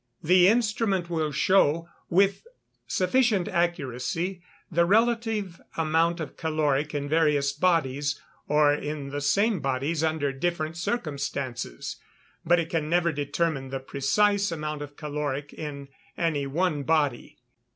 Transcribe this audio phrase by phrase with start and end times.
[0.23, 2.47] The instrument will show with
[2.87, 10.03] sufficient accuracy the relative amount of caloric in various bodies, or in the same bodies
[10.03, 11.97] under different circumstances,
[12.43, 15.87] but it can never determine the precise amount of caloric in
[16.17, 17.37] any one body.